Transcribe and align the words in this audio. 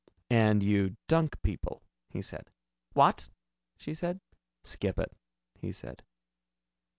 "And 0.31 0.63
you 0.63 0.97
dunk 1.07 1.39
people," 1.43 1.83
he 2.09 2.23
said. 2.23 2.49
"What?" 2.93 3.29
she 3.77 3.93
said. 3.93 4.19
"Skip 4.63 4.97
it," 4.97 5.13
he 5.59 5.71
said. 5.71 6.01